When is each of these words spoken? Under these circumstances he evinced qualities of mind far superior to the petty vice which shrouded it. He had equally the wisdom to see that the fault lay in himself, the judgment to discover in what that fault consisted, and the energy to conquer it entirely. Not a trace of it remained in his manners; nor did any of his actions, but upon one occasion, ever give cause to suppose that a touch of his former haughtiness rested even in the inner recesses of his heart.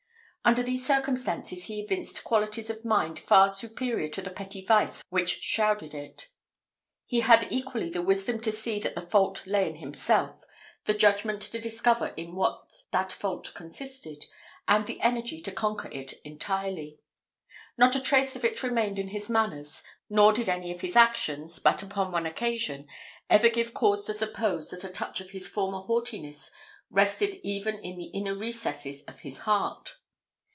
Under 0.43 0.63
these 0.63 0.83
circumstances 0.83 1.65
he 1.65 1.81
evinced 1.81 2.23
qualities 2.23 2.71
of 2.71 2.83
mind 2.83 3.19
far 3.19 3.47
superior 3.47 4.09
to 4.09 4.23
the 4.23 4.31
petty 4.31 4.65
vice 4.65 5.03
which 5.09 5.39
shrouded 5.39 5.93
it. 5.93 6.29
He 7.05 7.19
had 7.19 7.45
equally 7.51 7.91
the 7.91 8.01
wisdom 8.01 8.39
to 8.39 8.51
see 8.51 8.79
that 8.79 8.95
the 8.95 9.01
fault 9.03 9.45
lay 9.45 9.69
in 9.69 9.75
himself, 9.75 10.41
the 10.85 10.95
judgment 10.95 11.43
to 11.43 11.61
discover 11.61 12.07
in 12.17 12.33
what 12.35 12.71
that 12.89 13.11
fault 13.11 13.53
consisted, 13.53 14.25
and 14.67 14.87
the 14.87 14.99
energy 15.01 15.39
to 15.41 15.51
conquer 15.51 15.89
it 15.91 16.13
entirely. 16.23 16.97
Not 17.77 17.95
a 17.95 18.01
trace 18.01 18.35
of 18.35 18.43
it 18.43 18.63
remained 18.63 18.97
in 18.97 19.09
his 19.09 19.29
manners; 19.29 19.83
nor 20.09 20.33
did 20.33 20.49
any 20.49 20.71
of 20.71 20.81
his 20.81 20.95
actions, 20.95 21.59
but 21.59 21.83
upon 21.83 22.11
one 22.11 22.25
occasion, 22.25 22.87
ever 23.29 23.47
give 23.47 23.75
cause 23.75 24.07
to 24.07 24.13
suppose 24.13 24.71
that 24.71 24.83
a 24.83 24.89
touch 24.89 25.21
of 25.21 25.29
his 25.29 25.47
former 25.47 25.81
haughtiness 25.81 26.49
rested 26.89 27.35
even 27.43 27.75
in 27.83 27.95
the 27.99 28.05
inner 28.07 28.35
recesses 28.35 29.03
of 29.03 29.19
his 29.19 29.37
heart. 29.37 29.97